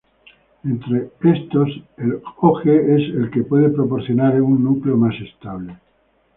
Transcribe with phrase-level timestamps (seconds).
[0.69, 1.01] Entre
[1.33, 2.15] estos, el
[2.49, 5.77] Og es el que puede proporcionar un núcleo más estable.